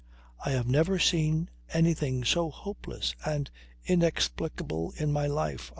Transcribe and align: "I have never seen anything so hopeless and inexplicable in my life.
"I 0.43 0.49
have 0.49 0.67
never 0.67 0.97
seen 0.97 1.51
anything 1.71 2.23
so 2.25 2.49
hopeless 2.49 3.13
and 3.23 3.51
inexplicable 3.85 4.95
in 4.97 5.13
my 5.13 5.27
life. 5.27 5.69